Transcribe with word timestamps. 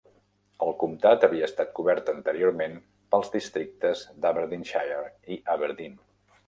El 0.67 0.71
comtat 0.83 1.25
havia 1.27 1.49
estat 1.49 1.75
cobert 1.81 2.09
anteriorment 2.15 2.73
pels 3.15 3.31
districtes 3.37 4.03
d'Aberdeenshire 4.25 5.09
i 5.37 5.41
Aberdeen. 5.57 6.01